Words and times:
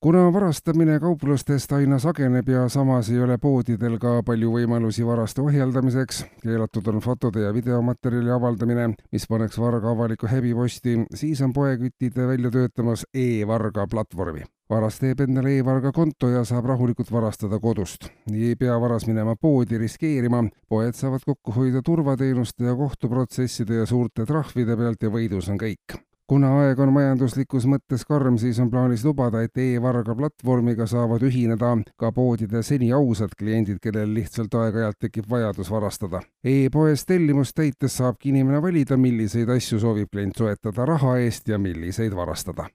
kuna 0.00 0.32
varastamine 0.32 1.00
kauplustest 1.00 1.72
aina 1.76 1.98
sageneb 1.98 2.48
ja 2.48 2.68
samas 2.68 3.10
ei 3.10 3.20
ole 3.20 3.36
poodidel 3.38 3.98
ka 4.00 4.22
palju 4.24 4.52
võimalusi 4.54 5.04
varaste 5.04 5.42
ohjeldamiseks, 5.44 6.22
keelatud 6.40 6.88
on 6.88 7.02
fotode 7.04 7.44
ja 7.44 7.50
videomaterjali 7.52 8.32
avaldamine, 8.32 8.86
mis 9.12 9.28
paneks 9.28 9.60
varga 9.60 9.92
avalikku 9.92 10.30
häbiposti, 10.32 10.96
siis 11.14 11.44
on 11.44 11.52
poekütid 11.52 12.16
välja 12.16 12.50
töötamas 12.50 13.04
e-varga 13.14 13.86
platvormi. 13.86 14.48
varas 14.70 15.00
teeb 15.02 15.20
endale 15.20 15.56
e-varga 15.58 15.90
konto 15.92 16.28
ja 16.30 16.44
saab 16.44 16.64
rahulikult 16.70 17.12
varastada 17.12 17.58
kodust. 17.58 18.08
nii 18.30 18.48
ei 18.48 18.56
pea 18.56 18.80
varas 18.80 19.06
minema 19.06 19.36
poodi 19.36 19.78
riskeerima, 19.78 20.44
poed 20.68 20.94
saavad 20.94 21.26
kokku 21.26 21.52
hoida 21.52 21.82
turvateenuste 21.82 22.64
ja 22.64 22.74
kohtuprotsesside 22.74 23.74
ja 23.74 23.86
suurte 23.86 24.24
trahvide 24.26 24.76
pealt 24.76 25.02
ja 25.02 25.10
võidus 25.10 25.50
on 25.50 25.58
kõik 25.58 26.00
kuna 26.30 26.50
aeg 26.62 26.78
on 26.78 26.92
majanduslikus 26.94 27.64
mõttes 27.66 28.04
karm, 28.06 28.36
siis 28.38 28.60
on 28.62 28.68
plaanis 28.70 29.02
lubada, 29.02 29.42
et 29.42 29.58
e-varga 29.58 30.14
platvormiga 30.14 30.86
saavad 30.86 31.24
ühineda 31.26 31.72
ka 31.98 32.12
poodide 32.14 32.62
seni 32.66 32.92
ausad 32.94 33.34
kliendid, 33.38 33.80
kellel 33.82 34.14
lihtsalt 34.14 34.54
aeg-ajalt 34.54 35.00
tekib 35.06 35.26
vajadus 35.30 35.72
varastada 35.74 36.22
e. 36.44 36.66
e-poes 36.66 37.02
tellimust 37.06 37.56
täites 37.58 37.98
saabki 37.98 38.30
inimene 38.30 38.62
valida, 38.62 38.96
milliseid 38.96 39.50
asju 39.50 39.80
soovib 39.82 40.12
klient 40.12 40.38
soetada 40.38 40.86
raha 40.94 41.16
eest 41.24 41.50
ja 41.50 41.58
milliseid 41.58 42.14
varastada 42.14 42.70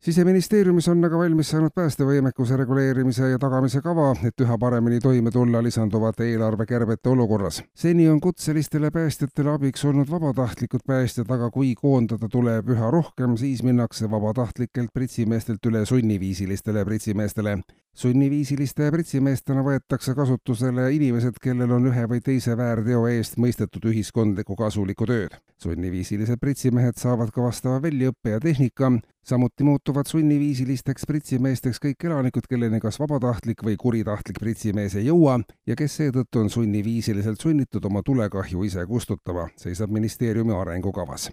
siseministeeriumis 0.00 0.88
on 0.88 1.04
aga 1.04 1.18
valmis 1.18 1.50
saanud 1.52 1.74
päästevõimekuse 1.76 2.56
reguleerimise 2.56 3.28
ja 3.28 3.38
tagamise 3.38 3.82
kava, 3.84 4.14
et 4.24 4.40
üha 4.40 4.56
paremini 4.58 5.00
toime 5.00 5.30
tulla 5.30 5.60
lisanduvate 5.62 6.24
eelarvekärbete 6.30 7.10
olukorras. 7.10 7.62
seni 7.74 8.08
on 8.08 8.20
kutselistele 8.20 8.90
päästjatele 8.90 9.50
abiks 9.50 9.84
olnud 9.84 10.10
vabatahtlikud 10.10 10.86
päästjad, 10.86 11.30
aga 11.30 11.50
kui 11.50 11.74
koondada 11.74 12.28
tuleb 12.28 12.72
üha 12.72 12.90
rohkem, 12.90 13.36
siis 13.36 13.62
minnakse 13.62 14.10
vabatahtlikelt 14.10 14.90
pritsimeestelt 14.94 15.66
üle 15.66 15.84
sunniviisilistele 15.86 16.84
pritsimeestele 16.84 17.58
sunniviisiliste 17.96 18.90
pritsimeestena 18.90 19.62
võetakse 19.66 20.14
kasutusele 20.14 20.86
inimesed, 20.94 21.38
kellel 21.42 21.72
on 21.76 21.88
ühe 21.90 22.04
või 22.10 22.22
teise 22.24 22.54
väärteo 22.56 23.02
eest 23.10 23.36
mõistetud 23.42 23.90
ühiskondlikku 23.90 24.56
kasulikku 24.56 25.08
tööd. 25.10 25.36
sunniviisilised 25.60 26.40
pritsimehed 26.40 26.96
saavad 26.96 27.30
ka 27.34 27.42
vastava 27.42 27.82
väljaõppe 27.82 28.30
ja 28.30 28.40
tehnika, 28.40 28.92
samuti 29.22 29.64
muutuvad 29.64 30.08
sunniviisilisteks 30.08 31.06
pritsimeesteks 31.06 31.82
kõik 31.82 32.08
elanikud, 32.08 32.46
kelleni 32.48 32.80
kas 32.80 33.00
vabatahtlik 33.00 33.62
või 33.66 33.76
kuritahtlik 33.76 34.40
pritsimees 34.40 34.94
ei 34.94 35.06
jõua 35.10 35.40
ja 35.66 35.76
kes 35.76 36.00
seetõttu 36.00 36.40
on 36.40 36.50
sunniviisiliselt 36.50 37.40
sunnitud 37.40 37.84
oma 37.84 38.02
tulekahju 38.02 38.64
ise 38.64 38.86
kustutama, 38.86 39.48
seisab 39.56 39.90
ministeeriumi 39.90 40.56
arengukavas 40.56 41.30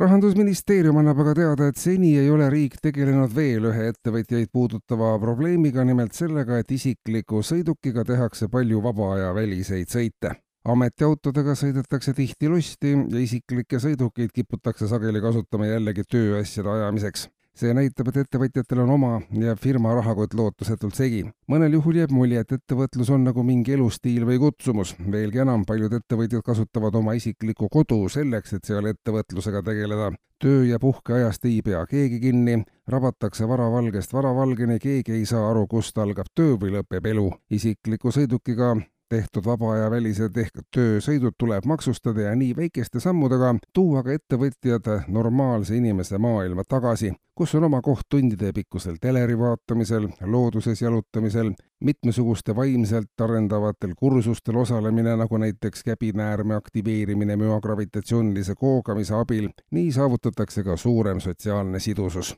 rahandusministeerium 0.00 0.96
annab 1.00 1.20
aga 1.24 1.34
teada, 1.36 1.66
et 1.68 1.76
seni 1.76 2.14
ei 2.18 2.30
ole 2.32 2.48
riik 2.52 2.78
tegelenud 2.82 3.34
veel 3.36 3.68
ühe 3.70 3.88
ettevõtjaid 3.90 4.48
puudutava 4.52 5.12
probleemiga, 5.20 5.84
nimelt 5.84 6.16
sellega, 6.16 6.62
et 6.62 6.72
isikliku 6.72 7.42
sõidukiga 7.44 8.04
tehakse 8.08 8.48
palju 8.52 8.80
vaba 8.84 9.12
aja 9.18 9.34
väliseid 9.36 9.92
sõite. 9.92 10.38
ametiautodega 10.62 11.56
sõidetakse 11.58 12.12
tihti 12.14 12.48
lusti 12.48 12.92
ja 12.94 13.18
isiklikke 13.18 13.80
sõidukeid 13.82 14.30
kiputakse 14.30 14.86
sageli 14.86 15.20
kasutama 15.20 15.66
jällegi 15.66 16.04
tööasjade 16.06 16.70
ajamiseks 16.70 17.26
see 17.58 17.72
näitab, 17.76 18.08
et 18.08 18.22
ettevõtjatel 18.22 18.82
on 18.84 18.90
oma 18.94 19.12
ja 19.36 19.54
firma 19.60 19.92
rahakott 19.94 20.34
lootusetult 20.34 20.96
segi. 20.96 21.22
mõnel 21.48 21.76
juhul 21.76 21.98
jääb 22.00 22.12
mulje, 22.14 22.40
et 22.40 22.52
ettevõtlus 22.56 23.10
on 23.12 23.24
nagu 23.28 23.42
mingi 23.44 23.74
elustiil 23.76 24.26
või 24.26 24.38
kutsumus. 24.38 24.94
veelgi 25.10 25.42
enam, 25.44 25.64
paljud 25.68 25.92
ettevõtjad 25.92 26.42
kasutavad 26.42 26.94
oma 26.94 27.12
isiklikku 27.18 27.68
kodu 27.68 28.08
selleks, 28.08 28.52
et 28.52 28.64
seal 28.64 28.86
ettevõtlusega 28.86 29.62
tegeleda. 29.62 30.12
töö 30.38 30.64
ja 30.66 30.78
puhkeajast 30.78 31.44
ei 31.44 31.60
pea 31.62 31.84
keegi 31.86 32.20
kinni, 32.20 32.64
rabatakse 32.88 33.48
varavalgest 33.48 34.12
varavalgeni, 34.12 34.78
keegi 34.78 35.12
ei 35.12 35.26
saa 35.26 35.50
aru, 35.50 35.66
kust 35.66 35.98
algab 35.98 36.26
töö 36.34 36.56
või 36.56 36.72
lõpeb 36.78 37.06
elu. 37.06 37.30
isikliku 37.50 38.10
sõidukiga 38.10 38.76
tehtud 39.12 39.44
vaba 39.44 39.74
aja 39.74 39.90
välised 39.92 40.36
ehk 40.40 40.62
töösõidud 40.72 41.36
tuleb 41.38 41.66
maksustada 41.68 42.30
ja 42.30 42.36
nii 42.38 42.54
väikeste 42.56 43.00
sammudega 43.00 43.50
tuua 43.76 44.00
ka 44.06 44.14
ettevõtjad 44.16 44.88
normaalse 45.12 45.76
inimese 45.76 46.18
maailma 46.18 46.64
tagasi, 46.64 47.12
kus 47.36 47.52
on 47.58 47.66
oma 47.68 47.82
koht 47.84 48.06
tundide 48.08 48.52
pikkusel 48.56 48.96
teleri 49.02 49.36
vaatamisel, 49.38 50.08
looduses 50.24 50.80
jalutamisel, 50.82 51.52
mitmesuguste 51.84 52.56
vaimselt 52.56 53.26
arendavatel 53.26 53.92
kursustel 53.98 54.56
osalemine, 54.62 55.16
nagu 55.20 55.42
näiteks 55.44 55.84
käbinäärme 55.90 56.56
aktiveerimine 56.56 57.36
müogravitatsioonilise 57.36 58.56
koogamise 58.56 59.18
abil, 59.18 59.50
nii 59.70 59.92
saavutatakse 59.92 60.64
ka 60.64 60.76
suurem 60.76 61.20
sotsiaalne 61.20 61.80
sidusus 61.80 62.32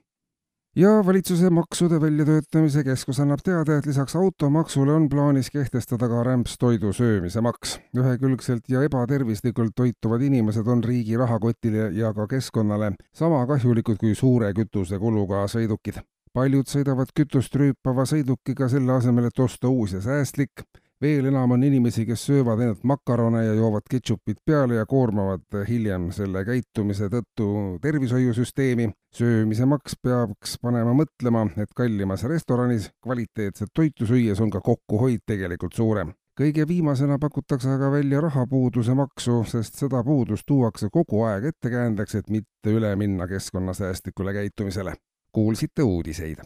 ja 0.77 1.07
valitsuse 1.07 1.51
maksude 1.51 2.01
väljatöötamise 2.01 2.85
keskus 2.85 3.21
annab 3.21 3.43
teada, 3.45 3.79
et 3.79 3.87
lisaks 3.87 4.17
automaksule 4.17 4.93
on 4.93 5.09
plaanis 5.09 5.51
kehtestada 5.51 6.09
ka 6.09 6.23
rämpstoidu 6.27 6.93
söömise 6.93 7.41
maks. 7.41 7.79
ühekülgselt 7.97 8.69
ja 8.69 8.83
ebatervislikult 8.83 9.73
toituvad 9.77 10.23
inimesed 10.23 10.67
on 10.67 10.85
riigi 10.85 11.17
rahakotile 11.17 11.91
ja 11.93 12.13
ka 12.15 12.27
keskkonnale 12.27 12.93
sama 13.13 13.47
kahjulikud 13.47 13.97
kui 14.01 14.15
suure 14.15 14.53
kütusekuluga 14.53 15.47
sõidukid. 15.47 16.03
paljud 16.33 16.67
sõidavad 16.67 17.15
kütust 17.15 17.55
rüüpava 17.55 18.03
sõidukiga 18.03 18.69
selle 18.69 18.93
asemel, 18.93 19.25
et 19.25 19.39
osta 19.39 19.69
uus 19.69 19.93
ja 19.93 20.01
säästlik 20.01 20.67
veel 21.03 21.29
enam 21.31 21.55
on 21.57 21.65
inimesi, 21.65 22.07
kes 22.07 22.27
söövad 22.29 22.61
ainult 22.61 22.85
makarone 22.85 23.45
ja 23.45 23.55
joovad 23.55 23.87
ketšupit 23.91 24.41
peale 24.47 24.81
ja 24.81 24.87
koormavad 24.87 25.65
hiljem 25.69 26.11
selle 26.13 26.45
käitumise 26.45 27.11
tõttu 27.13 27.79
tervishoiusüsteemi. 27.83 28.91
söömise 29.15 29.67
maks 29.67 29.95
peaks 30.03 30.59
panema 30.59 30.95
mõtlema, 30.95 31.47
et 31.57 31.71
kallimas 31.77 32.25
restoranis 32.25 32.91
kvaliteetset 33.03 33.71
toitu 33.75 34.07
süües 34.07 34.41
on 34.41 34.51
ka 34.51 34.61
kokkuhoid 34.61 35.23
tegelikult 35.27 35.73
suurem 35.73 36.13
kõige 36.39 36.67
viimasena 36.69 37.19
pakutakse 37.23 37.71
aga 37.71 37.91
välja 37.93 38.21
rahapuuduse 38.21 38.95
maksu, 38.99 39.45
sest 39.47 39.79
seda 39.79 40.03
puudust 40.05 40.43
tuuakse 40.47 40.89
kogu 40.91 41.23
aeg 41.29 41.45
ettekäändeks, 41.53 42.15
et 42.15 42.31
mitte 42.31 42.75
üle 42.75 42.97
minna 42.97 43.29
keskkonnasäästlikule 43.31 44.35
käitumisele. 44.35 44.95
kuulsite 45.35 45.83
uudiseid 45.83 46.39